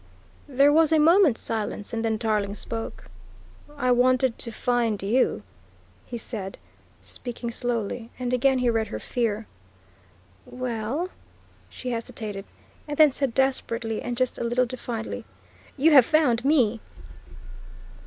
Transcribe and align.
There 0.47 0.73
was 0.73 0.91
a 0.91 0.97
moment's 0.97 1.41
silence, 1.41 1.93
and 1.93 2.03
then 2.03 2.17
Tarling 2.17 2.55
spoke. 2.55 3.05
"I 3.77 3.91
wanted 3.91 4.39
to 4.39 4.51
find 4.51 5.03
you," 5.03 5.43
he 6.07 6.17
said, 6.17 6.57
speaking 7.03 7.51
slowly, 7.51 8.09
and 8.17 8.33
again 8.33 8.57
he 8.57 8.71
read 8.71 8.87
her 8.87 8.97
fear. 8.97 9.45
"Well," 10.43 11.09
she 11.69 11.91
hesitated, 11.91 12.45
and 12.87 12.97
then 12.97 13.11
said 13.11 13.35
desperately 13.35 14.01
and 14.01 14.17
just 14.17 14.39
a 14.39 14.43
little 14.43 14.65
defiantly, 14.65 15.23
"you 15.77 15.91
have 15.91 16.05
found 16.07 16.43
me!" 16.43 16.79